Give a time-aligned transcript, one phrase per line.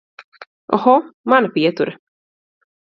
[0.77, 0.95] Oho,
[1.31, 1.95] mana pietura.